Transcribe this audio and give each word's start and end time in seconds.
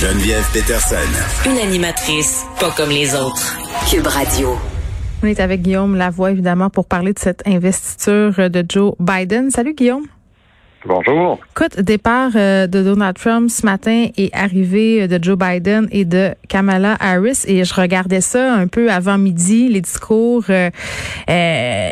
Geneviève 0.00 0.48
Peterson. 0.52 0.94
Une 1.44 1.58
animatrice 1.58 2.46
pas 2.60 2.70
comme 2.70 2.90
les 2.90 3.16
autres. 3.16 3.58
Cube 3.90 4.06
Radio. 4.06 4.50
On 5.24 5.26
est 5.26 5.40
avec 5.40 5.62
Guillaume 5.62 5.96
Lavoie, 5.96 6.30
évidemment, 6.30 6.70
pour 6.70 6.86
parler 6.86 7.12
de 7.12 7.18
cette 7.18 7.42
investiture 7.48 8.48
de 8.48 8.64
Joe 8.68 8.94
Biden. 9.00 9.50
Salut, 9.50 9.74
Guillaume. 9.74 10.06
Bonjour. 10.86 11.40
Écoute, 11.50 11.80
départ 11.80 12.30
euh, 12.36 12.68
de 12.68 12.84
Donald 12.84 13.16
Trump 13.16 13.50
ce 13.50 13.66
matin 13.66 14.06
et 14.16 14.30
arrivée 14.32 15.08
de 15.08 15.18
Joe 15.20 15.36
Biden 15.36 15.88
et 15.90 16.04
de 16.04 16.32
Kamala 16.48 16.96
Harris. 17.00 17.42
Et 17.48 17.64
je 17.64 17.74
regardais 17.74 18.20
ça 18.20 18.54
un 18.54 18.68
peu 18.68 18.92
avant 18.92 19.18
midi, 19.18 19.68
les 19.68 19.80
discours. 19.80 20.44
Euh, 20.48 20.70
euh, 21.28 21.82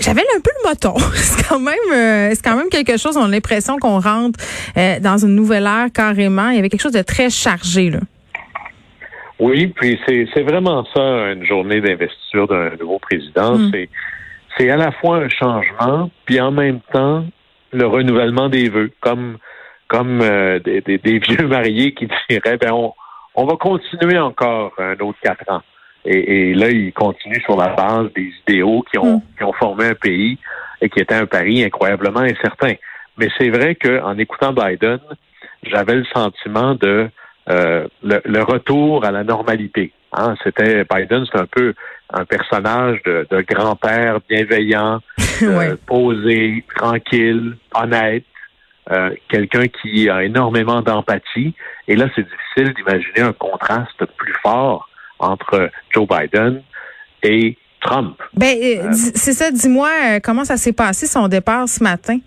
j'avais 0.00 0.22
un 0.36 0.40
peu 0.40 0.50
le 0.62 0.68
moton. 0.68 0.94
c'est 1.14 1.48
quand 1.48 1.60
même, 1.60 1.74
euh, 1.92 2.30
c'est 2.34 2.44
quand 2.44 2.56
même 2.56 2.68
quelque 2.68 2.96
chose. 2.96 3.16
On 3.16 3.24
a 3.24 3.28
l'impression 3.28 3.78
qu'on 3.78 4.00
rentre 4.00 4.38
euh, 4.76 5.00
dans 5.00 5.18
une 5.18 5.34
nouvelle 5.34 5.66
ère 5.66 5.86
carrément. 5.92 6.50
Il 6.50 6.56
y 6.56 6.58
avait 6.58 6.68
quelque 6.68 6.82
chose 6.82 6.92
de 6.92 7.02
très 7.02 7.30
chargé 7.30 7.90
là. 7.90 8.00
Oui, 9.38 9.66
puis 9.66 10.00
c'est 10.06 10.42
vraiment 10.42 10.86
ça 10.94 11.32
une 11.32 11.44
journée 11.44 11.82
d'investiture 11.82 12.48
d'un 12.48 12.70
nouveau 12.80 12.98
président. 12.98 13.58
Mm. 13.58 13.70
C'est 13.72 13.88
c'est 14.56 14.70
à 14.70 14.76
la 14.76 14.92
fois 14.92 15.18
un 15.18 15.28
changement, 15.28 16.10
puis 16.24 16.40
en 16.40 16.50
même 16.50 16.80
temps 16.92 17.26
le 17.72 17.86
renouvellement 17.86 18.48
des 18.48 18.70
vœux, 18.70 18.90
comme 19.00 19.36
comme 19.88 20.20
euh, 20.22 20.58
des, 20.58 20.80
des, 20.80 20.98
des 20.98 21.18
vieux 21.18 21.46
mariés 21.46 21.92
qui 21.92 22.08
diraient 22.30 22.56
ben 22.56 22.72
on, 22.72 22.94
on 23.34 23.44
va 23.44 23.56
continuer 23.56 24.18
encore 24.18 24.72
un 24.78 24.94
autre 25.00 25.18
quatre 25.22 25.48
ans. 25.50 25.62
Et, 26.06 26.50
et, 26.50 26.54
là, 26.54 26.70
il 26.70 26.92
continue 26.92 27.40
sur 27.42 27.56
la 27.56 27.74
base 27.74 28.12
des 28.14 28.32
idéaux 28.46 28.84
qui 28.90 28.98
ont, 28.98 29.16
Mm. 29.16 29.22
qui 29.36 29.44
ont 29.44 29.52
formé 29.52 29.86
un 29.86 29.94
pays 29.94 30.38
et 30.80 30.88
qui 30.88 31.00
était 31.00 31.14
un 31.14 31.26
pari 31.26 31.64
incroyablement 31.64 32.20
incertain. 32.20 32.74
Mais 33.18 33.28
c'est 33.38 33.48
vrai 33.50 33.74
qu'en 33.74 34.16
écoutant 34.18 34.52
Biden, 34.52 35.00
j'avais 35.64 35.94
le 35.94 36.04
sentiment 36.14 36.74
de 36.74 37.08
euh, 37.48 37.86
le, 38.02 38.20
le 38.24 38.42
retour 38.42 39.04
à 39.04 39.10
la 39.10 39.24
normalité. 39.24 39.92
Hein, 40.12 40.34
C'était 40.42 40.84
Biden, 40.84 41.24
c'est 41.30 41.40
un 41.40 41.46
peu 41.46 41.74
un 42.12 42.24
personnage 42.24 43.02
de, 43.04 43.26
de 43.30 43.40
grand-père 43.42 44.20
bienveillant, 44.28 45.00
euh, 45.42 45.76
posé, 45.86 46.64
tranquille, 46.74 47.56
honnête, 47.74 48.24
euh, 48.90 49.10
quelqu'un 49.28 49.66
qui 49.66 50.08
a 50.08 50.22
énormément 50.24 50.82
d'empathie. 50.82 51.54
Et 51.88 51.96
là, 51.96 52.06
c'est 52.14 52.24
difficile 52.24 52.74
d'imaginer 52.74 53.20
un 53.22 53.32
contraste 53.32 54.04
plus 54.16 54.34
fort 54.42 54.88
entre 55.18 55.70
Joe 55.90 56.06
Biden 56.08 56.62
et 57.22 57.56
Trump. 57.80 58.20
Ben, 58.34 58.56
euh, 58.62 58.88
dis- 58.90 59.12
c'est 59.14 59.32
ça. 59.32 59.50
Dis-moi 59.50 59.88
euh, 59.88 60.20
comment 60.22 60.44
ça 60.44 60.56
s'est 60.56 60.72
passé 60.72 61.06
son 61.06 61.28
départ 61.28 61.68
ce 61.68 61.82
matin? 61.82 62.18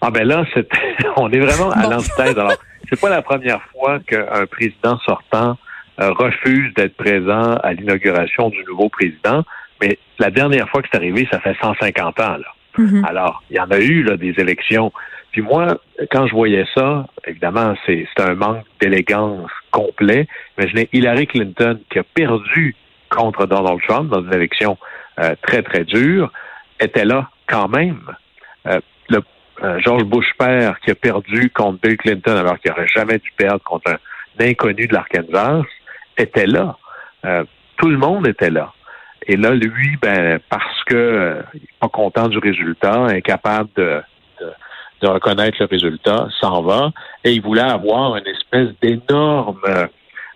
Ah 0.00 0.10
ben 0.10 0.26
là, 0.26 0.44
on 1.16 1.30
est 1.30 1.38
vraiment 1.38 1.70
à 1.70 1.82
l'antithèse. 1.88 2.38
Alors, 2.38 2.54
c'est 2.88 3.00
pas 3.00 3.08
la 3.08 3.22
première 3.22 3.60
fois 3.72 3.98
qu'un 4.06 4.46
président 4.46 4.98
sortant 4.98 5.56
euh, 6.00 6.12
refuse 6.12 6.72
d'être 6.74 6.96
présent 6.96 7.54
à 7.62 7.72
l'inauguration 7.72 8.50
du 8.50 8.62
nouveau 8.64 8.88
président, 8.88 9.42
mais 9.80 9.98
la 10.18 10.30
dernière 10.30 10.68
fois 10.68 10.82
que 10.82 10.88
c'est 10.92 10.98
arrivé, 10.98 11.26
ça 11.30 11.40
fait 11.40 11.56
150 11.60 12.20
ans. 12.20 12.36
Là. 12.36 12.46
Mhm. 12.78 13.04
Alors, 13.08 13.42
il 13.50 13.56
y 13.56 13.60
en 13.60 13.70
a 13.70 13.78
eu 13.78 14.02
là, 14.02 14.16
des 14.16 14.34
élections. 14.38 14.92
Puis 15.36 15.44
moi, 15.44 15.78
quand 16.10 16.26
je 16.26 16.32
voyais 16.32 16.64
ça, 16.74 17.06
évidemment, 17.26 17.74
c'est 17.84 18.06
un 18.20 18.34
manque 18.34 18.64
d'élégance 18.80 19.50
complet. 19.70 20.26
Imaginez 20.56 20.88
Hillary 20.94 21.26
Clinton 21.26 21.78
qui 21.90 21.98
a 21.98 22.04
perdu 22.04 22.74
contre 23.10 23.44
Donald 23.44 23.78
Trump 23.86 24.08
dans 24.08 24.22
une 24.22 24.32
élection 24.32 24.78
euh, 25.18 25.34
très, 25.42 25.60
très 25.60 25.84
dure, 25.84 26.32
était 26.80 27.04
là 27.04 27.28
quand 27.46 27.68
même. 27.68 28.00
Euh, 28.66 28.80
le, 29.10 29.20
euh, 29.62 29.78
George 29.84 30.04
Bush 30.04 30.24
père 30.38 30.80
qui 30.80 30.90
a 30.90 30.94
perdu 30.94 31.50
contre 31.50 31.80
Bill 31.82 31.98
Clinton 31.98 32.34
alors 32.34 32.58
qu'il 32.58 32.70
n'aurait 32.70 32.88
jamais 32.88 33.18
dû 33.18 33.30
perdre 33.36 33.62
contre 33.62 33.90
un 33.90 34.42
inconnu 34.42 34.86
de 34.86 34.94
l'Arkansas, 34.94 35.64
était 36.16 36.46
là. 36.46 36.78
Euh, 37.26 37.44
tout 37.76 37.90
le 37.90 37.98
monde 37.98 38.26
était 38.26 38.48
là. 38.48 38.72
Et 39.26 39.36
là, 39.36 39.50
lui, 39.50 39.98
ben, 40.00 40.40
parce 40.48 40.82
que 40.84 40.94
euh, 40.94 41.42
n'est 41.52 41.60
pas 41.78 41.90
content 41.90 42.28
du 42.28 42.38
résultat, 42.38 42.94
incapable 42.94 43.68
de, 43.76 44.00
de, 44.40 44.50
de 45.02 45.08
reconnaître 45.08 45.58
le 45.60 45.66
résultat, 45.66 46.28
s'en 46.40 46.62
va. 46.62 46.92
Et 47.24 47.32
il 47.32 47.42
voulait 47.42 47.60
avoir 47.60 48.16
une 48.16 48.26
espèce 48.26 48.68
d'énorme, 48.80 49.60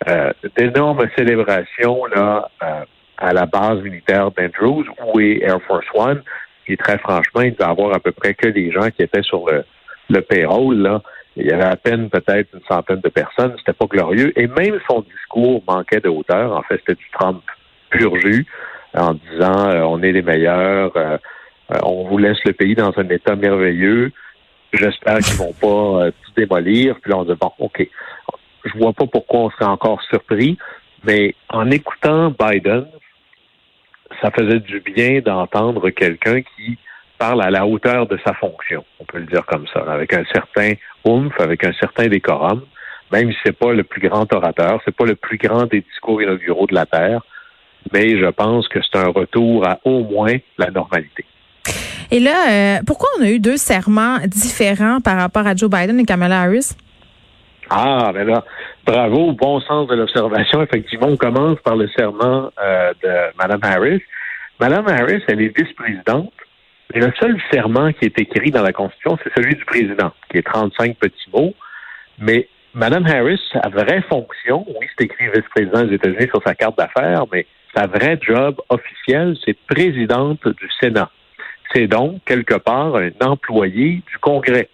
euh, 0.09 0.33
d'énorme 0.57 1.07
célébration 1.17 2.05
là 2.07 2.51
euh, 2.63 2.85
à 3.19 3.33
la 3.33 3.47
base 3.47 3.81
militaire 3.83 4.31
d'Andrews, 4.31 4.85
où 5.07 5.21
est 5.21 5.43
Air 5.43 5.61
Force 5.67 5.87
One. 5.95 6.23
Et 6.67 6.77
très 6.77 6.99
franchement, 6.99 7.43
il 7.43 7.53
devait 7.53 7.65
avoir 7.65 7.95
à 7.95 8.01
peu 8.01 8.13
près 8.13 8.35
que 8.35 8.49
des 8.49 8.71
gens 8.71 8.91
qui 8.91 9.03
étaient 9.03 9.23
sur 9.23 9.47
le, 9.51 9.65
le 10.09 10.21
payroll. 10.21 10.77
Là. 10.77 11.03
Il 11.37 11.47
y 11.47 11.53
avait 11.53 11.65
à 11.65 11.77
peine 11.77 12.11
peut-être 12.11 12.49
une 12.55 12.65
centaine 12.69 13.01
de 13.01 13.09
personnes. 13.09 13.55
C'était 13.59 13.73
pas 13.73 13.87
glorieux. 13.87 14.33
Et 14.39 14.47
même 14.47 14.79
son 14.89 15.01
discours 15.01 15.63
manquait 15.67 16.01
de 16.01 16.09
hauteur. 16.09 16.57
En 16.57 16.63
fait, 16.63 16.77
c'était 16.77 16.95
du 16.95 17.11
Trump 17.13 17.43
pur 17.91 18.17
jus 18.17 18.47
en 18.95 19.15
disant 19.15 19.69
euh, 19.69 19.83
on 19.83 20.03
est 20.03 20.13
les 20.13 20.23
meilleurs, 20.23 20.97
euh, 20.97 21.17
euh, 21.73 21.79
on 21.85 22.05
vous 22.09 22.19
laisse 22.19 22.43
le 22.45 22.53
pays 22.53 22.75
dans 22.75 22.93
un 22.97 23.09
état 23.09 23.37
merveilleux. 23.37 24.13
J'espère 24.73 25.19
qu'ils 25.19 25.37
vont 25.37 25.53
pas 25.53 26.05
euh, 26.05 26.11
tout 26.11 26.33
démolir. 26.37 26.99
Puis 27.01 27.11
là, 27.11 27.19
on 27.19 27.25
dit 27.25 27.35
bon, 27.41 27.53
ok. 27.59 27.89
Je 28.65 28.79
vois 28.79 28.93
pas 28.93 29.07
pourquoi 29.07 29.41
on 29.41 29.51
serait 29.51 29.65
encore 29.65 30.03
surpris, 30.03 30.59
mais 31.03 31.35
en 31.49 31.71
écoutant 31.71 32.31
Biden, 32.31 32.87
ça 34.21 34.31
faisait 34.31 34.61
du 34.61 34.81
bien 34.81 35.21
d'entendre 35.21 35.89
quelqu'un 35.91 36.43
qui 36.43 36.79
parle 37.19 37.43
à 37.43 37.51
la 37.51 37.67
hauteur 37.67 38.07
de 38.07 38.19
sa 38.25 38.33
fonction, 38.35 38.85
on 38.99 39.05
peut 39.05 39.19
le 39.19 39.27
dire 39.27 39.45
comme 39.47 39.67
ça, 39.73 39.81
avec 39.81 40.13
un 40.15 40.25
certain 40.33 40.73
oomph, 41.05 41.39
avec 41.39 41.65
un 41.65 41.73
certain 41.75 42.09
décorum, 42.09 42.63
même 43.13 43.31
si 43.31 43.39
c'est 43.45 43.57
pas 43.57 43.73
le 43.73 43.85
plus 43.85 44.01
grand 44.01 44.33
orateur, 44.33 44.81
c'est 44.85 44.97
pas 44.97 45.05
le 45.05 45.17
plus 45.17 45.37
grand 45.37 45.67
des 45.67 45.83
discours 45.83 46.23
inauguraux 46.23 46.67
de 46.67 46.75
la 46.75 46.87
Terre, 46.87 47.21
mais 47.93 48.19
je 48.19 48.27
pense 48.27 48.69
que 48.69 48.81
c'est 48.83 48.99
un 48.99 49.09
retour 49.09 49.67
à 49.67 49.81
au 49.85 50.03
moins 50.03 50.37
la 50.59 50.71
normalité. 50.71 51.25
Et 52.13 52.19
là, 52.19 52.51
euh, 52.51 52.81
pourquoi 52.87 53.09
on 53.19 53.23
a 53.23 53.31
eu 53.31 53.39
deux 53.39 53.57
serments 53.57 54.19
différents 54.27 55.01
par 55.01 55.17
rapport 55.17 55.47
à 55.47 55.55
Joe 55.55 55.71
Biden 55.71 56.01
et 56.01 56.05
Kamala 56.05 56.43
Harris? 56.43 56.77
Ah, 57.71 58.11
ben 58.13 58.27
là, 58.27 58.45
bravo, 58.85 59.33
bon 59.33 59.61
sens 59.61 59.87
de 59.87 59.95
l'observation. 59.95 60.61
Effectivement, 60.61 61.07
on 61.07 61.17
commence 61.17 61.59
par 61.61 61.77
le 61.77 61.89
serment 61.97 62.51
euh, 62.61 62.93
de 63.01 63.39
Mme 63.39 63.61
Harris. 63.63 64.03
Mme 64.59 64.89
Harris, 64.89 65.23
elle 65.29 65.41
est 65.41 65.57
vice-présidente. 65.57 66.33
Et 66.93 66.99
le 66.99 67.13
seul 67.21 67.41
serment 67.53 67.93
qui 67.93 68.07
est 68.07 68.19
écrit 68.19 68.51
dans 68.51 68.63
la 68.63 68.73
Constitution, 68.73 69.17
c'est 69.23 69.33
celui 69.41 69.55
du 69.55 69.65
président, 69.65 70.11
qui 70.31 70.39
est 70.39 70.43
35 70.47 70.97
petits 70.97 71.31
mots. 71.33 71.55
Mais 72.19 72.49
Mme 72.75 73.07
Harris, 73.07 73.41
sa 73.53 73.69
vraie 73.69 74.03
fonction, 74.09 74.67
oui, 74.81 74.87
c'est 74.99 75.05
écrit 75.05 75.27
vice-président 75.33 75.85
des 75.85 75.95
États-Unis 75.95 76.27
sur 76.29 76.43
sa 76.45 76.57
carte 76.57 76.77
d'affaires, 76.77 77.25
mais 77.33 77.47
sa 77.73 77.87
vraie 77.87 78.19
job 78.21 78.61
officielle, 78.69 79.37
c'est 79.45 79.57
présidente 79.69 80.41
du 80.49 80.69
Sénat. 80.81 81.09
C'est 81.73 81.87
donc, 81.87 82.21
quelque 82.25 82.55
part, 82.57 82.97
un 82.97 83.11
employé 83.21 84.03
du 84.11 84.19
Congrès. 84.21 84.69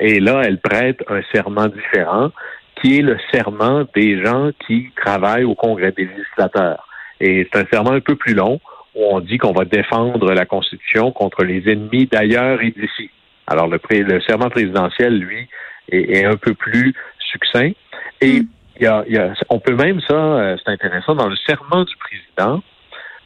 Et 0.00 0.20
là, 0.20 0.42
elle 0.44 0.58
prête 0.60 1.02
un 1.08 1.20
serment 1.32 1.68
différent, 1.68 2.30
qui 2.76 2.98
est 2.98 3.02
le 3.02 3.18
serment 3.32 3.84
des 3.94 4.24
gens 4.24 4.50
qui 4.66 4.90
travaillent 4.96 5.44
au 5.44 5.54
Congrès 5.54 5.92
des 5.92 6.06
législateurs. 6.06 6.88
Et 7.20 7.46
c'est 7.52 7.60
un 7.60 7.66
serment 7.70 7.92
un 7.92 8.00
peu 8.00 8.16
plus 8.16 8.34
long, 8.34 8.60
où 8.94 9.04
on 9.10 9.20
dit 9.20 9.38
qu'on 9.38 9.52
va 9.52 9.64
défendre 9.64 10.32
la 10.32 10.46
Constitution 10.46 11.12
contre 11.12 11.44
les 11.44 11.70
ennemis 11.70 12.06
d'ailleurs 12.06 12.60
et 12.62 12.70
d'ici. 12.70 13.10
Alors, 13.46 13.68
le, 13.68 13.78
pré- 13.78 14.02
le 14.02 14.20
serment 14.22 14.48
présidentiel, 14.50 15.18
lui, 15.18 15.48
est, 15.90 16.16
est 16.18 16.24
un 16.24 16.36
peu 16.36 16.54
plus 16.54 16.94
succinct. 17.18 17.72
Et 18.20 18.40
Mm. 18.40 18.46
il 18.76 18.82
y 18.82 18.86
a, 18.86 19.04
il 19.06 19.14
y 19.14 19.18
a- 19.18 19.32
on 19.50 19.58
peut 19.60 19.74
même 19.74 20.00
ça, 20.00 20.14
euh, 20.14 20.56
c'est 20.64 20.70
intéressant, 20.70 21.14
dans 21.14 21.28
le 21.28 21.36
serment 21.36 21.84
du 21.84 21.94
président, 21.96 22.62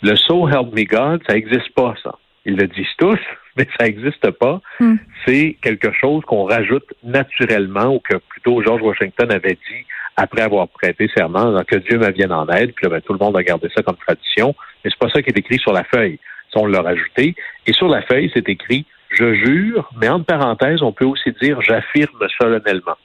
le 0.02 0.16
So 0.16 0.48
Help 0.48 0.74
Me 0.74 0.84
God, 0.84 1.22
ça 1.28 1.34
n'existe 1.34 1.70
pas, 1.74 1.94
ça. 2.02 2.14
Ils 2.46 2.56
le 2.56 2.66
disent 2.68 2.86
tous, 2.96 3.18
mais 3.56 3.68
ça 3.78 3.86
n'existe 3.86 4.30
pas. 4.30 4.60
Mm. 4.80 4.94
C'est 5.26 5.56
quelque 5.60 5.92
chose 5.92 6.24
qu'on 6.24 6.44
rajoute 6.44 6.86
naturellement 7.02 7.94
ou 7.94 8.00
que 8.00 8.16
plutôt 8.16 8.62
George 8.62 8.80
Washington 8.80 9.30
avait 9.30 9.58
dit 9.68 9.84
après 10.16 10.42
avoir 10.42 10.68
prêté 10.68 11.08
serment, 11.14 11.52
donc 11.52 11.66
que 11.66 11.76
Dieu 11.76 11.98
me 11.98 12.10
vienne 12.10 12.32
en 12.32 12.48
aide. 12.48 12.72
Puis 12.74 12.84
là, 12.84 12.90
ben, 12.90 13.00
tout 13.02 13.12
le 13.12 13.18
monde 13.18 13.36
a 13.36 13.42
gardé 13.42 13.68
ça 13.74 13.82
comme 13.82 13.96
tradition. 13.96 14.54
Mais 14.82 14.90
c'est 14.90 14.98
pas 14.98 15.10
ça 15.10 15.20
qui 15.20 15.28
est 15.28 15.38
écrit 15.38 15.58
sur 15.58 15.72
la 15.72 15.84
feuille. 15.84 16.18
Ça, 16.52 16.60
on 16.60 16.66
l'a 16.66 16.80
rajouté. 16.80 17.34
Et 17.66 17.72
sur 17.72 17.88
la 17.88 18.00
feuille, 18.02 18.30
c'est 18.32 18.48
écrit 18.48 18.86
Je 19.10 19.34
jure, 19.34 19.90
mais 20.00 20.08
entre 20.08 20.24
parenthèses, 20.24 20.82
on 20.82 20.92
peut 20.92 21.04
aussi 21.04 21.32
dire 21.42 21.60
j'affirme 21.60 22.26
solennellement. 22.40 22.96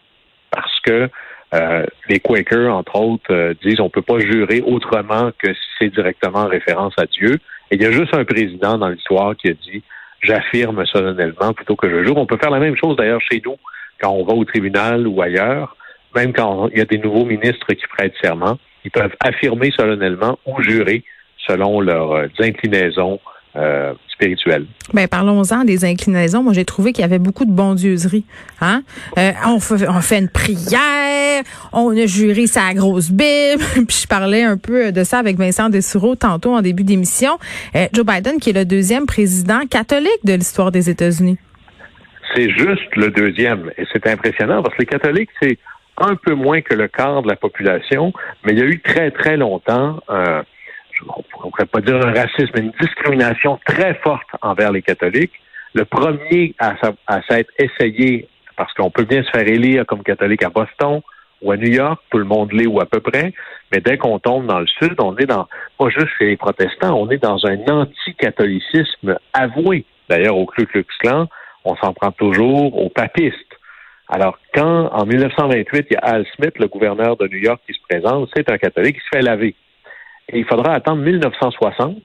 Parce 0.51 0.79
que 0.81 1.09
euh, 1.53 1.85
les 2.07 2.19
Quakers, 2.19 2.73
entre 2.73 2.95
autres, 2.95 3.33
euh, 3.33 3.53
disent 3.61 3.81
on 3.81 3.89
peut 3.89 4.01
pas 4.01 4.19
jurer 4.19 4.61
autrement 4.65 5.31
que 5.37 5.53
si 5.53 5.59
c'est 5.79 5.89
directement 5.89 6.39
en 6.39 6.47
référence 6.47 6.93
à 6.97 7.05
Dieu. 7.05 7.39
Il 7.71 7.81
y 7.81 7.85
a 7.85 7.91
juste 7.91 8.13
un 8.13 8.25
président 8.25 8.77
dans 8.77 8.89
l'histoire 8.89 9.35
qui 9.35 9.49
a 9.49 9.53
dit 9.53 9.81
j'affirme 10.21 10.85
solennellement 10.85 11.53
plutôt 11.53 11.75
que 11.75 11.89
je 11.89 12.03
jure. 12.03 12.17
On 12.17 12.25
peut 12.25 12.37
faire 12.37 12.51
la 12.51 12.59
même 12.59 12.75
chose 12.75 12.95
d'ailleurs 12.95 13.21
chez 13.21 13.41
nous 13.43 13.55
quand 13.99 14.11
on 14.11 14.25
va 14.25 14.33
au 14.33 14.43
tribunal 14.43 15.07
ou 15.07 15.21
ailleurs, 15.21 15.75
même 16.15 16.33
quand 16.33 16.67
il 16.69 16.79
y 16.79 16.81
a 16.81 16.85
des 16.85 16.97
nouveaux 16.97 17.25
ministres 17.25 17.71
qui 17.73 17.85
prêtent 17.87 18.15
serment, 18.21 18.57
ils 18.83 18.91
peuvent 18.91 19.15
affirmer 19.19 19.71
solennellement 19.71 20.39
ou 20.45 20.61
jurer 20.61 21.03
selon 21.47 21.81
leurs 21.81 22.11
euh, 22.11 22.27
inclinaisons 22.39 23.19
euh, 23.55 23.93
spirituelle. 24.07 24.65
Ben 24.93 25.07
parlons-en 25.07 25.63
des 25.63 25.83
inclinaisons. 25.83 26.43
Moi, 26.43 26.53
j'ai 26.53 26.63
trouvé 26.63 26.93
qu'il 26.93 27.01
y 27.01 27.05
avait 27.05 27.19
beaucoup 27.19 27.43
de 27.43 27.51
bondieuserie. 27.51 28.25
Hein? 28.61 28.83
Euh, 29.17 29.31
on, 29.45 29.59
fait, 29.59 29.87
on 29.89 29.99
fait 30.01 30.19
une 30.19 30.29
prière, 30.29 31.43
on 31.73 31.89
a 31.97 32.05
juré 32.05 32.47
sa 32.47 32.73
grosse 32.73 33.09
Bible. 33.11 33.61
Puis 33.87 34.01
je 34.03 34.07
parlais 34.07 34.43
un 34.43 34.57
peu 34.57 34.91
de 34.91 35.03
ça 35.03 35.19
avec 35.19 35.37
Vincent 35.37 35.69
Dessureau 35.69 36.15
tantôt 36.15 36.53
en 36.53 36.61
début 36.61 36.83
d'émission. 36.83 37.39
Euh, 37.75 37.87
Joe 37.93 38.05
Biden, 38.05 38.39
qui 38.39 38.51
est 38.51 38.53
le 38.53 38.65
deuxième 38.65 39.05
président 39.05 39.65
catholique 39.69 40.23
de 40.23 40.33
l'histoire 40.33 40.71
des 40.71 40.89
États-Unis. 40.89 41.37
C'est 42.33 42.49
juste 42.51 42.95
le 42.95 43.09
deuxième. 43.09 43.69
Et 43.77 43.85
c'est 43.91 44.07
impressionnant 44.07 44.63
parce 44.63 44.75
que 44.75 44.81
les 44.81 44.87
catholiques, 44.87 45.29
c'est 45.41 45.57
un 45.97 46.15
peu 46.15 46.35
moins 46.35 46.61
que 46.61 46.73
le 46.73 46.87
quart 46.87 47.21
de 47.21 47.27
la 47.27 47.35
population, 47.35 48.13
mais 48.45 48.53
il 48.53 48.59
y 48.59 48.61
a 48.61 48.65
eu 48.65 48.79
très, 48.79 49.11
très 49.11 49.35
longtemps 49.35 49.99
un 50.07 50.43
on 51.07 51.45
ne 51.45 51.49
pourrait 51.49 51.65
pas 51.65 51.81
dire 51.81 51.95
un 51.95 52.13
racisme, 52.13 52.51
mais 52.55 52.61
une 52.61 52.73
discrimination 52.79 53.59
très 53.65 53.95
forte 53.95 54.27
envers 54.41 54.71
les 54.71 54.81
catholiques. 54.81 55.33
Le 55.73 55.85
premier 55.85 56.53
à, 56.59 56.75
s'être 57.29 57.51
essayé, 57.57 58.27
parce 58.57 58.73
qu'on 58.73 58.91
peut 58.91 59.05
bien 59.05 59.23
se 59.23 59.29
faire 59.29 59.47
élire 59.47 59.85
comme 59.85 60.03
catholique 60.03 60.43
à 60.43 60.49
Boston 60.49 61.01
ou 61.41 61.51
à 61.51 61.57
New 61.57 61.71
York, 61.71 62.01
tout 62.09 62.17
le 62.17 62.25
monde 62.25 62.51
l'est 62.51 62.67
ou 62.67 62.79
à 62.81 62.85
peu 62.85 62.99
près, 62.99 63.33
mais 63.71 63.79
dès 63.79 63.97
qu'on 63.97 64.19
tombe 64.19 64.45
dans 64.47 64.59
le 64.59 64.67
sud, 64.67 64.95
on 64.99 65.15
est 65.17 65.25
dans, 65.25 65.47
pas 65.77 65.89
juste 65.89 66.09
chez 66.19 66.27
les 66.27 66.37
protestants, 66.37 66.93
on 66.93 67.09
est 67.09 67.23
dans 67.23 67.39
un 67.45 67.57
anti-catholicisme 67.67 69.17
avoué. 69.33 69.85
D'ailleurs, 70.09 70.37
au 70.37 70.45
Ku 70.45 70.65
Klux 70.65 70.85
Klan, 70.99 71.27
on 71.63 71.75
s'en 71.77 71.93
prend 71.93 72.11
toujours 72.11 72.77
aux 72.77 72.89
papistes. 72.89 73.37
Alors, 74.09 74.37
quand, 74.53 74.89
en 74.91 75.05
1928, 75.05 75.87
il 75.89 75.93
y 75.93 75.95
a 75.95 75.99
Al 75.99 76.25
Smith, 76.35 76.53
le 76.59 76.67
gouverneur 76.67 77.15
de 77.15 77.27
New 77.27 77.37
York, 77.37 77.61
qui 77.65 77.73
se 77.73 77.79
présente, 77.89 78.29
c'est 78.35 78.51
un 78.51 78.57
catholique 78.57 78.97
qui 78.97 79.01
se 79.01 79.17
fait 79.17 79.21
laver. 79.21 79.55
Il 80.33 80.45
faudra 80.45 80.73
attendre 80.73 81.01
1960 81.01 81.97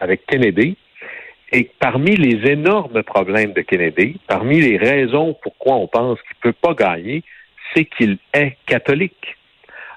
avec 0.00 0.26
Kennedy. 0.26 0.76
Et 1.52 1.70
parmi 1.78 2.16
les 2.16 2.50
énormes 2.50 3.02
problèmes 3.02 3.52
de 3.52 3.60
Kennedy, 3.60 4.18
parmi 4.26 4.60
les 4.60 4.76
raisons 4.76 5.36
pourquoi 5.42 5.76
on 5.76 5.86
pense 5.86 6.18
qu'il 6.22 6.36
ne 6.44 6.50
peut 6.50 6.58
pas 6.60 6.74
gagner, 6.74 7.22
c'est 7.74 7.84
qu'il 7.84 8.18
est 8.32 8.56
catholique. 8.66 9.36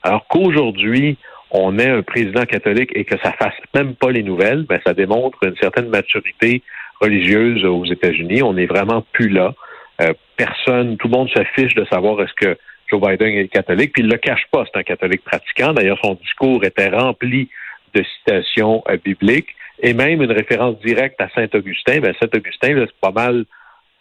Alors 0.04 0.28
qu'aujourd'hui, 0.28 1.18
on 1.52 1.80
ait 1.80 1.90
un 1.90 2.04
président 2.04 2.46
catholique 2.46 2.92
et 2.94 3.06
que 3.06 3.18
ça 3.24 3.32
fasse 3.32 3.56
même 3.74 3.96
pas 3.96 4.12
les 4.12 4.24
nouvelles, 4.24 4.64
ben 4.64 4.80
ça 4.86 4.94
démontre 4.94 5.40
une 5.44 5.56
certaine 5.58 5.88
maturité 5.88 6.62
religieuse 7.00 7.64
aux 7.66 7.86
États-Unis. 7.86 8.44
On 8.44 8.54
n'est 8.54 8.66
vraiment 8.66 9.04
plus 9.14 9.30
là. 9.30 9.54
Euh, 10.02 10.14
personne, 10.36 10.98
tout 10.98 11.08
le 11.08 11.18
monde 11.18 11.30
se 11.30 11.44
fiche 11.56 11.74
de 11.74 11.86
savoir 11.86 12.22
est-ce 12.22 12.34
que 12.34 12.58
Joe 12.90 13.02
Biden 13.02 13.36
est 13.36 13.48
catholique, 13.48 13.94
puis 13.94 14.04
il 14.04 14.10
le 14.10 14.18
cache 14.18 14.46
pas, 14.52 14.64
c'est 14.66 14.80
un 14.80 14.84
catholique 14.84 15.24
pratiquant. 15.24 15.74
D'ailleurs, 15.74 16.00
son 16.04 16.14
discours 16.16 16.64
était 16.64 16.90
rempli 16.90 17.50
de 17.94 18.04
citations 18.04 18.84
euh, 18.90 18.98
bibliques 19.04 19.56
et 19.80 19.94
même 19.94 20.22
une 20.22 20.32
référence 20.32 20.80
directe 20.80 21.20
à 21.22 21.30
Saint-Augustin. 21.30 22.00
Ben, 22.00 22.14
Saint-Augustin, 22.20 22.86
c'est 22.86 23.00
pas 23.00 23.12
mal 23.12 23.46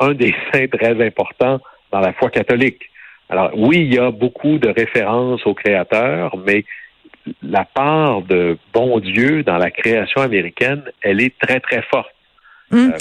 un 0.01 0.15
des 0.15 0.35
saints 0.53 0.69
très 0.69 1.05
importants 1.05 1.61
dans 1.93 2.01
la 2.01 2.13
foi 2.13 2.31
catholique. 2.31 2.83
Alors 3.29 3.51
oui, 3.55 3.79
il 3.79 3.95
y 3.95 3.99
a 3.99 4.11
beaucoup 4.11 4.59
de 4.59 4.69
références 4.69 5.45
au 5.47 5.55
Créateur, 5.55 6.37
mais 6.47 6.65
la 7.43 7.65
part 7.65 8.23
de 8.23 8.57
bon 8.73 9.01
Dieu 9.01 9.43
dans 9.43 9.59
la 9.59 9.71
création 9.71 10.21
américaine, 10.21 10.83
elle 11.03 11.21
est 11.21 11.37
très, 11.39 11.61
très 11.61 11.83
forte. 11.83 12.15
Hum. 12.73 12.93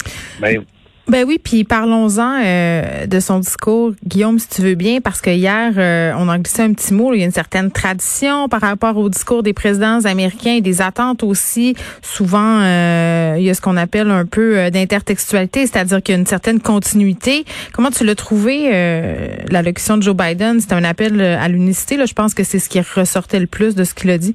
Euh, 0.42 0.60
ben 1.08 1.24
oui, 1.24 1.38
puis 1.42 1.62
parlons-en 1.62 2.40
euh, 2.44 3.06
de 3.06 3.20
son 3.20 3.38
discours, 3.38 3.92
Guillaume, 4.04 4.40
si 4.40 4.48
tu 4.48 4.62
veux 4.62 4.74
bien, 4.74 5.00
parce 5.00 5.20
que 5.20 5.30
hier, 5.30 5.72
euh, 5.76 6.12
on 6.18 6.28
a 6.28 6.36
glissé 6.36 6.62
un 6.62 6.72
petit 6.72 6.92
mot, 6.92 7.14
il 7.14 7.20
y 7.20 7.22
a 7.22 7.26
une 7.26 7.30
certaine 7.30 7.70
tradition 7.70 8.48
par 8.48 8.60
rapport 8.60 8.96
au 8.96 9.08
discours 9.08 9.44
des 9.44 9.52
présidents 9.52 10.04
américains 10.04 10.54
et 10.54 10.60
des 10.60 10.82
attentes 10.82 11.22
aussi. 11.22 11.76
Souvent, 12.02 12.60
euh, 12.60 13.36
il 13.38 13.44
y 13.44 13.50
a 13.50 13.54
ce 13.54 13.60
qu'on 13.60 13.76
appelle 13.76 14.10
un 14.10 14.26
peu 14.26 14.68
d'intertextualité, 14.72 15.66
c'est-à-dire 15.68 16.02
qu'il 16.02 16.14
y 16.14 16.16
a 16.16 16.18
une 16.18 16.26
certaine 16.26 16.60
continuité. 16.60 17.44
Comment 17.72 17.90
tu 17.90 18.04
l'as 18.04 18.16
trouvé, 18.16 18.70
l'allocution 19.48 19.98
de 19.98 20.02
Joe 20.02 20.16
Biden? 20.16 20.58
C'était 20.58 20.74
un 20.74 20.84
appel 20.84 21.20
à 21.20 21.48
l'unicité, 21.48 21.96
là. 21.96 22.06
Je 22.06 22.14
pense 22.14 22.34
que 22.34 22.42
c'est 22.42 22.58
ce 22.58 22.68
qui 22.68 22.80
ressortait 22.80 23.38
le 23.38 23.46
plus 23.46 23.76
de 23.76 23.84
ce 23.84 23.94
qu'il 23.94 24.10
a 24.10 24.18
dit. 24.18 24.34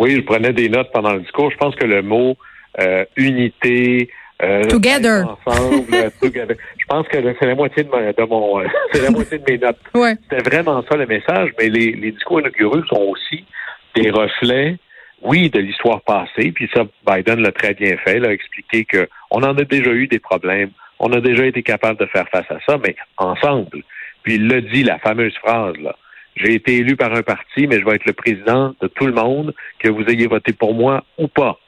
Oui, 0.00 0.16
je 0.16 0.22
prenais 0.22 0.52
des 0.52 0.68
notes 0.68 0.90
pendant 0.92 1.12
le 1.12 1.20
discours. 1.20 1.52
Je 1.52 1.56
pense 1.56 1.76
que 1.76 1.84
le 1.84 2.02
mot 2.02 2.36
unité, 3.16 4.08
euh, 4.42 4.64
together. 4.64 5.24
Ensemble, 5.46 5.94
euh, 5.94 6.10
together. 6.20 6.56
Je 6.78 6.84
pense 6.86 7.06
que 7.08 7.18
c'est 7.38 7.46
la 7.46 7.54
moitié 7.54 7.84
de, 7.84 8.24
mon, 8.24 8.60
euh, 8.60 8.66
c'est 8.92 9.02
la 9.02 9.10
moitié 9.10 9.38
de 9.38 9.44
mes 9.50 9.58
notes. 9.58 9.78
Ouais. 9.94 10.16
C'était 10.28 10.50
vraiment 10.50 10.82
ça 10.90 10.96
le 10.96 11.06
message, 11.06 11.50
mais 11.58 11.68
les, 11.68 11.92
les 11.92 12.12
discours 12.12 12.40
inauguraux 12.40 12.82
sont 12.86 13.02
aussi 13.02 13.44
des 13.94 14.10
reflets, 14.10 14.76
oui, 15.20 15.50
de 15.50 15.60
l'histoire 15.60 16.00
passée. 16.02 16.50
Puis 16.52 16.68
ça, 16.74 16.84
Biden 17.06 17.40
l'a 17.40 17.52
très 17.52 17.74
bien 17.74 17.96
fait, 17.98 18.16
il 18.16 18.24
a 18.24 18.32
expliqué 18.32 18.84
que 18.84 19.08
on 19.30 19.42
en 19.42 19.56
a 19.56 19.64
déjà 19.64 19.90
eu 19.90 20.06
des 20.08 20.18
problèmes, 20.18 20.70
on 20.98 21.12
a 21.12 21.20
déjà 21.20 21.46
été 21.46 21.62
capable 21.62 22.00
de 22.00 22.06
faire 22.06 22.28
face 22.30 22.50
à 22.50 22.58
ça, 22.66 22.78
mais 22.84 22.96
ensemble. 23.18 23.82
Puis 24.22 24.34
il 24.34 24.48
l'a 24.48 24.60
dit, 24.60 24.82
la 24.82 24.98
fameuse 24.98 25.34
phrase 25.36 25.76
là. 25.78 25.94
J'ai 26.34 26.54
été 26.54 26.78
élu 26.78 26.96
par 26.96 27.12
un 27.12 27.22
parti, 27.22 27.66
mais 27.66 27.78
je 27.78 27.84
vais 27.84 27.96
être 27.96 28.06
le 28.06 28.14
président 28.14 28.74
de 28.80 28.88
tout 28.88 29.06
le 29.06 29.12
monde, 29.12 29.54
que 29.78 29.90
vous 29.90 30.04
ayez 30.08 30.26
voté 30.26 30.54
pour 30.54 30.72
moi 30.72 31.04
ou 31.18 31.28
pas 31.28 31.58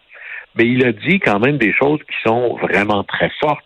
mais 0.57 0.67
il 0.67 0.85
a 0.85 0.93
dit 0.93 1.21
quand 1.21 1.41
même 1.41 1.59
des 1.59 1.73
choses 1.73 2.01
qui 2.01 2.17
sont 2.29 2.57
vraiment 2.57 3.05
très 3.05 3.31
fortes. 3.41 3.65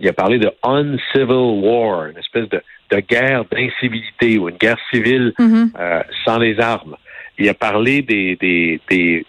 Il 0.00 0.08
a 0.08 0.12
parlé 0.12 0.38
de 0.38 0.50
uncivil 0.62 1.62
war, 1.62 2.06
une 2.06 2.18
espèce 2.18 2.48
de, 2.48 2.60
de 2.90 3.00
guerre 3.00 3.44
d'incivilité 3.44 4.38
ou 4.38 4.48
une 4.48 4.56
guerre 4.56 4.78
civile 4.92 5.32
mm-hmm. 5.38 5.70
euh, 5.78 6.02
sans 6.24 6.38
les 6.38 6.58
armes. 6.60 6.96
Il 7.38 7.48
a 7.48 7.54
parlé 7.54 8.02
des, 8.02 8.36
des, 8.36 8.80
des, 8.90 9.24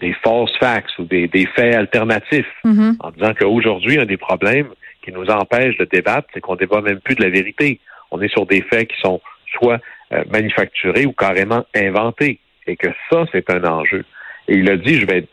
des 0.00 0.12
false 0.24 0.50
facts 0.58 0.98
ou 0.98 1.04
des, 1.04 1.28
des 1.28 1.46
faits 1.46 1.74
alternatifs 1.74 2.52
mm-hmm. 2.64 2.96
en 3.00 3.10
disant 3.12 3.34
qu'aujourd'hui, 3.38 4.00
un 4.00 4.06
des 4.06 4.16
problèmes 4.16 4.70
qui 5.02 5.12
nous 5.12 5.26
empêche 5.26 5.76
de 5.78 5.84
débattre, 5.84 6.28
c'est 6.34 6.40
qu'on 6.40 6.56
débat 6.56 6.80
même 6.80 7.00
plus 7.00 7.14
de 7.14 7.22
la 7.22 7.30
vérité. 7.30 7.80
On 8.10 8.20
est 8.20 8.28
sur 8.28 8.46
des 8.46 8.62
faits 8.62 8.88
qui 8.88 9.00
sont 9.00 9.20
soit 9.58 9.80
euh, 10.12 10.24
manufacturés 10.30 11.06
ou 11.06 11.12
carrément 11.12 11.64
inventés. 11.74 12.40
Et 12.66 12.76
que 12.76 12.88
ça, 13.10 13.24
c'est 13.32 13.48
un 13.50 13.64
enjeu. 13.64 14.04
Et 14.48 14.56
il 14.56 14.70
a 14.70 14.76
dit, 14.76 15.00
je 15.00 15.06
vais 15.06 15.26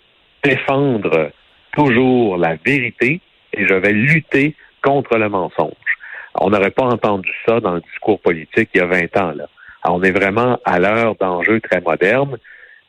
défendre 0.48 1.32
toujours 1.74 2.38
la 2.38 2.56
vérité 2.56 3.20
et 3.54 3.68
je 3.68 3.74
vais 3.74 3.92
lutter 3.92 4.56
contre 4.82 5.18
le 5.18 5.28
mensonge. 5.28 5.74
On 6.40 6.50
n'aurait 6.50 6.72
pas 6.72 6.86
entendu 6.86 7.30
ça 7.46 7.60
dans 7.60 7.74
le 7.74 7.82
discours 7.82 8.20
politique 8.22 8.70
il 8.74 8.78
y 8.78 8.82
a 8.82 8.86
20 8.86 9.18
ans. 9.18 9.34
Là. 9.36 9.48
on 9.86 10.02
est 10.04 10.12
vraiment 10.12 10.58
à 10.64 10.80
l'heure 10.80 11.16
d'enjeux 11.16 11.60
très 11.60 11.82
modernes 11.82 12.38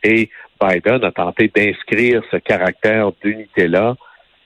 et 0.05 0.31
Biden 0.61 1.03
a 1.03 1.11
tenté 1.11 1.51
d'inscrire 1.55 2.23
ce 2.31 2.37
caractère 2.37 3.11
d'unité-là 3.23 3.97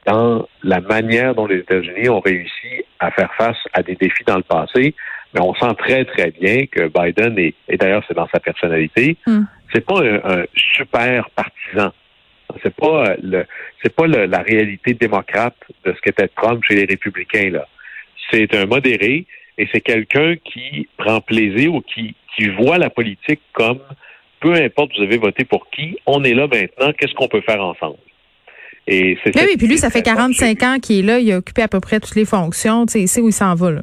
dans 0.07 0.47
la 0.63 0.81
manière 0.81 1.35
dont 1.35 1.47
les 1.47 1.59
États-Unis 1.59 2.09
ont 2.09 2.21
réussi 2.21 2.85
à 2.99 3.11
faire 3.11 3.33
face 3.35 3.63
à 3.75 3.83
des 3.83 3.95
défis 3.95 4.25
dans 4.27 4.37
le 4.37 4.43
passé. 4.43 4.95
Mais 5.35 5.41
on 5.41 5.55
sent 5.55 5.75
très, 5.79 6.05
très 6.07 6.31
bien 6.31 6.67
que 6.67 6.89
Biden, 6.89 7.39
est, 7.39 7.55
et 7.69 7.77
d'ailleurs 7.77 8.05
c'est 8.09 8.17
dans 8.17 8.29
sa 8.29 8.41
personnalité, 8.41 9.17
hmm. 9.27 9.43
c'est 9.73 9.85
pas 9.85 10.01
un, 10.03 10.45
super 10.55 11.29
partisan. 11.31 11.93
C'est 12.63 12.75
pas 12.75 13.15
le, 13.23 13.45
c'est 13.83 13.95
pas 13.95 14.07
la 14.07 14.43
réalité 14.43 14.95
démocrate 14.95 15.57
de 15.85 15.93
ce 15.93 16.01
qu'était 16.01 16.29
Trump 16.29 16.63
chez 16.67 16.75
les 16.75 16.85
républicains 16.85 17.51
là. 17.51 17.67
C'est 18.31 18.55
un 18.55 18.67
modéré 18.67 19.27
et 19.59 19.69
c'est 19.73 19.81
quelqu'un 19.81 20.37
qui 20.37 20.89
prend 20.97 21.21
plaisir 21.21 21.75
ou 21.75 21.81
qui, 21.81 22.15
qui 22.35 22.49
voit 22.49 22.79
la 22.79 22.91
politique 22.91 23.41
comme 23.53 23.81
peu 24.41 24.55
importe 24.55 24.93
vous 24.97 25.05
avez 25.05 25.19
voté 25.19 25.45
pour 25.45 25.71
qui, 25.71 25.97
on 26.07 26.25
est 26.25 26.35
là 26.35 26.49
maintenant, 26.49 26.93
qu'est-ce 26.99 27.15
qu'on 27.15 27.29
peut 27.29 27.43
faire 27.43 27.63
ensemble? 27.63 27.99
Et 28.89 29.17
c'est 29.23 29.37
oui, 29.37 29.57
puis 29.57 29.69
lui, 29.69 29.79
ça 29.79 29.91
fait 29.91 30.03
45 30.03 30.63
ans 30.65 30.79
qu'il 30.83 30.99
est 30.99 31.03
là, 31.03 31.21
il 31.21 31.31
a 31.33 31.39
occupé 31.39 31.63
à 31.63 31.69
peu 31.69 31.79
près 31.79 32.01
toutes 32.01 32.17
les 32.17 32.25
fonctions, 32.25 32.85
tu 32.85 32.93
sais, 32.93 33.01
il 33.03 33.09
sait 33.09 33.21
où 33.21 33.29
il 33.29 33.33
s'en 33.33 33.55
va 33.55 33.71
là. 33.71 33.83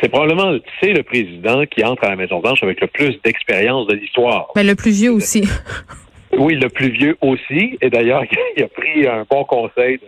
C'est 0.00 0.08
probablement, 0.08 0.58
c'est 0.82 0.92
le 0.92 1.02
président 1.02 1.64
qui 1.66 1.84
entre 1.84 2.04
à 2.04 2.10
la 2.10 2.16
Maison-Blanche 2.16 2.62
avec 2.62 2.80
le 2.80 2.88
plus 2.88 3.20
d'expérience 3.22 3.86
de 3.86 3.94
l'histoire. 3.94 4.48
Mais 4.56 4.64
le 4.64 4.74
plus 4.74 4.90
vieux 4.90 5.12
aussi. 5.12 5.44
Oui, 6.38 6.54
le 6.54 6.68
plus 6.68 6.90
vieux 6.90 7.16
aussi. 7.20 7.78
Et 7.80 7.90
d'ailleurs, 7.90 8.24
il 8.56 8.62
a 8.62 8.68
pris 8.68 9.06
un 9.06 9.24
bon 9.28 9.44
conseil 9.44 9.98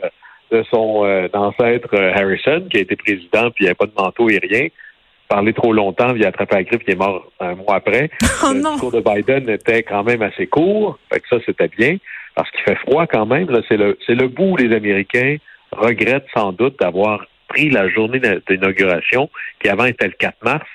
de, 0.50 0.62
son 0.70 1.04
euh, 1.04 1.28
ancêtre 1.32 1.88
euh, 1.94 2.12
Harrison, 2.14 2.66
qui 2.70 2.78
a 2.78 2.80
été 2.80 2.96
président, 2.96 3.50
puis 3.50 3.60
il 3.60 3.64
n'y 3.64 3.68
avait 3.68 3.74
pas 3.74 3.86
de 3.86 3.92
manteau 3.96 4.28
et 4.30 4.38
rien. 4.38 4.68
Parlé 5.28 5.52
trop 5.52 5.72
longtemps, 5.72 6.14
il 6.14 6.24
a 6.24 6.28
attrapé 6.28 6.54
la 6.54 6.62
grippe, 6.62 6.82
il 6.86 6.92
est 6.92 6.96
mort 6.96 7.32
un 7.40 7.56
mois 7.56 7.76
après. 7.76 8.10
Oh 8.44 8.52
le 8.52 8.60
discours 8.60 8.92
de 8.92 9.00
Biden 9.00 9.48
était 9.48 9.82
quand 9.82 10.04
même 10.04 10.22
assez 10.22 10.46
court, 10.46 10.98
fait 11.12 11.20
que 11.20 11.28
ça, 11.28 11.36
c'était 11.44 11.68
bien, 11.68 11.96
parce 12.36 12.48
qu'il 12.52 12.60
fait 12.60 12.76
froid 12.76 13.06
quand 13.06 13.26
même. 13.26 13.48
C'est 13.68 13.76
le, 13.76 13.98
c'est 14.06 14.14
le 14.14 14.28
bout 14.28 14.52
où 14.52 14.56
les 14.56 14.74
Américains 14.74 15.38
regrettent 15.72 16.28
sans 16.34 16.52
doute 16.52 16.78
d'avoir 16.78 17.26
pris 17.48 17.70
la 17.70 17.88
journée 17.88 18.20
d'inauguration, 18.48 19.28
qui 19.60 19.68
avant 19.68 19.86
était 19.86 20.06
le 20.06 20.12
4 20.12 20.36
mars, 20.44 20.66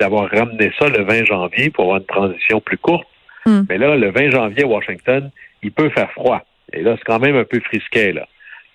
d'avoir 0.00 0.28
ramené 0.30 0.72
ça 0.78 0.88
le 0.88 1.04
20 1.04 1.24
janvier 1.26 1.70
pour 1.70 1.84
avoir 1.84 1.98
une 1.98 2.06
transition 2.06 2.60
plus 2.60 2.78
courte. 2.78 3.06
Hmm. 3.46 3.62
Mais 3.68 3.78
là, 3.78 3.96
le 3.96 4.10
20 4.10 4.30
janvier 4.30 4.64
à 4.64 4.66
Washington, 4.66 5.30
il 5.62 5.72
peut 5.72 5.90
faire 5.90 6.10
froid. 6.12 6.42
Et 6.72 6.82
là, 6.82 6.96
c'est 6.96 7.04
quand 7.04 7.18
même 7.18 7.36
un 7.36 7.44
peu 7.44 7.60
frisquet, 7.60 8.12
là. 8.12 8.26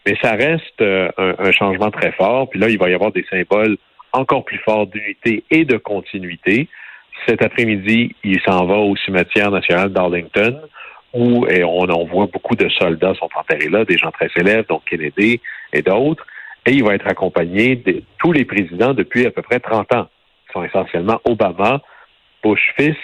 Mais 0.06 0.16
ça 0.22 0.32
reste 0.32 0.82
euh, 0.82 1.10
un, 1.18 1.52
changement 1.52 1.92
très 1.92 2.14
fort. 2.14 2.50
Puis 2.50 2.60
là, 2.60 2.70
il 2.70 2.78
va 2.78 2.90
y 2.90 2.94
avoir 2.94 3.12
des 3.12 3.26
symboles 3.30 3.78
encore 4.14 4.46
plus 4.46 4.60
forts 4.60 4.88
d'unité 4.88 5.44
et 5.52 5.66
de 5.66 5.76
continuité. 5.76 6.70
Cet 7.28 7.42
après-midi, 7.44 8.16
il 8.24 8.40
s'en 8.42 8.66
va 8.66 8.76
au 8.76 8.96
cimetière 8.96 9.52
national 9.52 9.92
d'Arlington 9.92 10.62
où 11.14 11.46
et 11.48 11.64
on, 11.64 11.90
on 11.90 12.06
voit 12.06 12.28
beaucoup 12.28 12.56
de 12.56 12.70
soldats 12.70 13.16
sont 13.16 13.30
enterrés 13.36 13.70
là, 13.70 13.84
des 13.84 13.98
gens 13.98 14.12
très 14.12 14.30
célèbres, 14.30 14.68
donc 14.70 14.84
Kennedy 14.86 15.42
et 15.74 15.82
d'autres. 15.82 16.26
Et 16.66 16.72
il 16.72 16.84
va 16.84 16.96
être 16.96 17.08
accompagné 17.08 17.76
de 17.76 18.04
tous 18.20 18.32
les 18.32 18.46
présidents 18.46 18.94
depuis 18.94 19.26
à 19.26 19.32
peu 19.32 19.42
près 19.42 19.60
30 19.60 19.94
ans, 19.94 20.08
qui 20.48 20.54
sont 20.54 20.64
essentiellement 20.64 21.20
Obama, 21.26 21.82
Bush 22.44 22.74
fils 22.78 22.96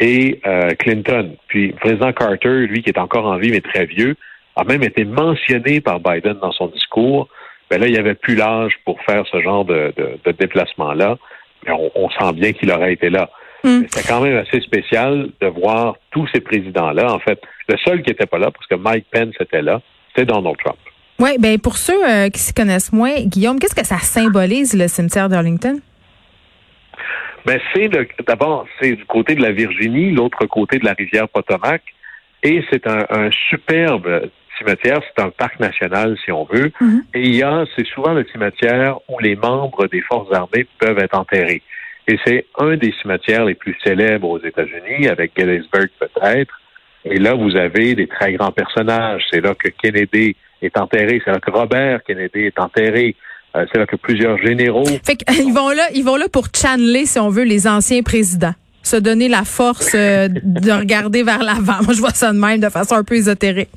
et 0.00 0.40
euh, 0.46 0.70
Clinton. 0.78 1.36
Puis 1.48 1.68
le 1.68 1.74
président 1.74 2.12
Carter, 2.12 2.66
lui 2.66 2.82
qui 2.82 2.90
est 2.90 2.98
encore 2.98 3.26
en 3.26 3.36
vie 3.38 3.50
mais 3.50 3.60
très 3.60 3.86
vieux, 3.86 4.16
a 4.56 4.64
même 4.64 4.82
été 4.82 5.04
mentionné 5.04 5.80
par 5.80 6.00
Biden 6.00 6.34
dans 6.34 6.52
son 6.52 6.68
discours. 6.68 7.28
Ben 7.70 7.80
là, 7.80 7.86
il 7.86 7.92
n'y 7.92 7.98
avait 7.98 8.14
plus 8.14 8.36
l'âge 8.36 8.72
pour 8.84 9.00
faire 9.02 9.24
ce 9.30 9.40
genre 9.40 9.64
de, 9.64 9.92
de, 9.96 10.32
déplacement-là. 10.32 11.16
Mais 11.66 11.72
on, 11.72 12.08
sent 12.10 12.32
bien 12.34 12.52
qu'il 12.52 12.70
aurait 12.70 12.92
été 12.92 13.10
là. 13.10 13.28
Hmm. 13.64 13.82
C'est 13.88 14.06
quand 14.06 14.20
même 14.20 14.36
assez 14.36 14.60
spécial 14.60 15.30
de 15.40 15.46
voir 15.48 15.96
tous 16.10 16.28
ces 16.32 16.40
présidents-là. 16.40 17.12
En 17.12 17.18
fait, 17.18 17.40
le 17.68 17.76
seul 17.78 18.02
qui 18.02 18.10
n'était 18.10 18.26
pas 18.26 18.38
là, 18.38 18.50
parce 18.50 18.66
que 18.66 18.76
Mike 18.76 19.06
Pence 19.10 19.34
était 19.40 19.62
là, 19.62 19.80
c'était 20.08 20.26
Donald 20.26 20.56
Trump. 20.62 20.78
Oui, 21.18 21.30
ben 21.38 21.58
pour 21.58 21.76
ceux 21.76 22.06
euh, 22.06 22.28
qui 22.28 22.38
s'y 22.38 22.52
connaissent 22.52 22.92
moins, 22.92 23.14
Guillaume, 23.22 23.58
qu'est-ce 23.58 23.74
que 23.74 23.86
ça 23.86 23.98
symbolise 23.98 24.74
le 24.74 24.86
cimetière 24.86 25.28
d'Arlington? 25.28 25.80
Ben 27.46 27.60
c'est 27.72 27.88
d'abord 28.26 28.66
c'est 28.80 28.96
du 28.96 29.04
côté 29.04 29.36
de 29.36 29.42
la 29.42 29.52
Virginie, 29.52 30.10
l'autre 30.10 30.44
côté 30.46 30.78
de 30.78 30.84
la 30.84 30.94
rivière 30.94 31.28
Potomac, 31.28 31.82
et 32.42 32.62
c'est 32.70 32.86
un, 32.86 33.06
un 33.08 33.30
superbe 33.48 34.28
cimetière, 34.58 35.00
c'est 35.04 35.22
un 35.22 35.30
parc 35.30 35.60
national, 35.60 36.16
si 36.24 36.32
on 36.32 36.44
veut. 36.44 36.72
Mhm. 36.80 37.04
Et 37.14 37.20
il 37.22 37.36
y 37.36 37.42
a, 37.42 37.64
c'est 37.76 37.86
souvent 37.86 38.12
le 38.12 38.24
cimetière 38.32 38.98
où 39.08 39.18
les 39.20 39.36
membres 39.36 39.86
des 39.86 40.00
forces 40.02 40.32
armées 40.34 40.66
peuvent 40.78 40.98
être 40.98 41.16
enterrés. 41.16 41.62
Et 42.08 42.18
c'est 42.24 42.46
un 42.58 42.76
des 42.76 42.94
cimetières 43.02 43.44
les 43.44 43.54
plus 43.54 43.76
célèbres 43.84 44.28
aux 44.28 44.38
États-Unis, 44.38 45.08
avec 45.08 45.32
Gettysburg 45.36 45.88
peut-être. 45.98 46.60
Et 47.04 47.18
là, 47.18 47.34
vous 47.34 47.56
avez 47.56 47.94
des 47.94 48.06
très 48.06 48.32
grands 48.32 48.52
personnages. 48.52 49.22
C'est 49.30 49.40
là 49.40 49.54
que 49.54 49.68
Kennedy 49.68 50.36
est 50.62 50.76
enterré. 50.78 51.20
C'est 51.24 51.32
là 51.32 51.40
que 51.40 51.50
Robert 51.50 52.02
Kennedy 52.04 52.46
est 52.46 52.58
enterré. 52.58 53.16
Euh, 53.56 53.64
c'est 53.72 53.78
là 53.78 53.86
que 53.86 53.96
plusieurs 53.96 54.38
généraux. 54.38 54.84
Fait 55.04 55.16
qu'ils 55.16 55.52
vont 55.54 55.70
là, 55.70 55.88
ils 55.94 56.04
vont 56.04 56.16
là 56.16 56.26
pour 56.30 56.46
channeler, 56.54 57.06
si 57.06 57.18
on 57.18 57.30
veut, 57.30 57.44
les 57.44 57.66
anciens 57.66 58.02
présidents. 58.02 58.54
Se 58.82 58.96
donner 58.96 59.28
la 59.28 59.44
force 59.44 59.94
euh, 59.94 60.28
de 60.28 60.70
regarder 60.70 61.22
vers 61.22 61.42
l'avant. 61.42 61.78
Moi, 61.84 61.94
je 61.94 62.00
vois 62.00 62.10
ça 62.10 62.32
de 62.32 62.38
même, 62.38 62.60
de 62.60 62.68
façon 62.68 62.94
un 62.96 63.04
peu 63.04 63.14
ésotérique. 63.14 63.70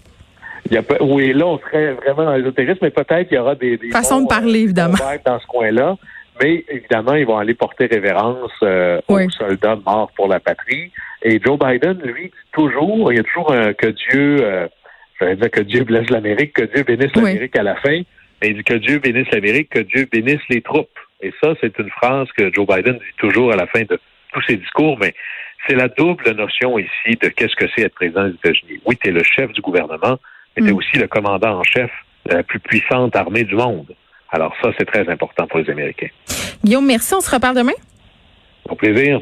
Il 0.69 0.74
y 0.74 0.77
a, 0.77 0.83
oui, 1.01 1.33
là, 1.33 1.48
on 1.48 1.59
serait 1.59 1.93
vraiment 1.93 2.25
dans 2.25 2.36
l'ésotérisme, 2.36 2.79
mais 2.81 2.91
peut-être 2.91 3.27
qu'il 3.27 3.38
y 3.38 3.39
aura 3.39 3.55
des, 3.55 3.77
des 3.77 3.89
façons 3.89 4.21
de 4.21 4.27
parler, 4.27 4.59
évidemment, 4.62 4.98
dans 5.25 5.39
ce 5.39 5.48
coin-là. 5.48 5.95
Mais 6.41 6.63
évidemment, 6.69 7.15
ils 7.15 7.25
vont 7.25 7.38
aller 7.38 7.53
porter 7.53 7.88
révérence 7.88 8.51
euh, 8.63 9.00
aux 9.07 9.29
soldats 9.31 9.77
morts 9.86 10.12
pour 10.15 10.27
la 10.27 10.39
patrie. 10.39 10.91
Et 11.24 11.39
Joe 11.43 11.57
Biden, 11.59 12.00
lui, 12.03 12.25
dit 12.25 12.31
toujours, 12.51 13.12
il 13.12 13.17
y 13.17 13.19
a 13.19 13.24
toujours 13.24 13.51
un, 13.51 13.74
que 13.74 13.88
Dieu, 13.88 14.38
euh, 14.41 14.67
je 15.19 15.33
dire 15.33 15.51
que 15.51 15.62
Dieu 15.62 15.83
blesse 15.83 16.09
l'Amérique, 16.09 16.53
que 16.53 16.63
Dieu 16.63 16.83
bénisse 16.83 17.13
l'Amérique 17.15 17.57
à 17.57 17.63
la 17.63 17.75
fin. 17.75 18.01
Et 18.41 18.50
il 18.50 18.58
dit 18.58 18.63
que 18.63 18.75
Dieu 18.75 19.00
bénisse 19.00 19.29
l'Amérique, 19.31 19.69
que 19.69 19.79
Dieu 19.79 20.08
bénisse 20.12 20.41
les 20.50 20.62
troupes. 20.62 20.98
Et 21.22 21.34
ça, 21.43 21.53
c'est 21.60 21.77
une 21.77 21.89
phrase 21.89 22.27
que 22.38 22.53
Joe 22.53 22.65
Biden 22.65 22.93
dit 22.93 23.15
toujours 23.17 23.51
à 23.51 23.55
la 23.55 23.67
fin 23.67 23.81
de 23.81 24.00
tous 24.31 24.41
ses 24.48 24.55
discours, 24.55 24.98
mais 25.00 25.13
c'est 25.67 25.75
la 25.75 25.88
double 25.89 26.31
notion 26.31 26.79
ici 26.79 27.17
de 27.22 27.27
qu'est-ce 27.29 27.55
que 27.55 27.65
c'est 27.75 27.84
être 27.84 27.96
président 27.96 28.25
des 28.27 28.36
États-Unis. 28.36 28.79
Oui, 28.86 28.98
tu 28.98 29.10
es 29.10 29.12
le 29.12 29.24
chef 29.24 29.51
du 29.51 29.62
gouvernement, 29.62 30.17
était 30.55 30.72
mm. 30.72 30.75
aussi 30.75 30.98
le 30.98 31.08
commandant 31.08 31.60
en 31.60 31.63
chef 31.63 31.91
de 32.25 32.36
la 32.36 32.43
plus 32.43 32.60
puissante 32.60 33.15
armée 33.15 33.43
du 33.43 33.55
monde. 33.55 33.93
Alors 34.31 34.55
ça, 34.62 34.69
c'est 34.77 34.86
très 34.86 35.10
important 35.10 35.48
pour 35.48 35.60
les 35.60 35.69
Américains. 35.69 36.10
Guillaume, 36.63 36.86
merci. 36.86 37.13
On 37.15 37.22
se 37.22 37.34
reparle 37.34 37.55
demain? 37.55 37.74
Au 38.69 38.75
plaisir. 38.75 39.22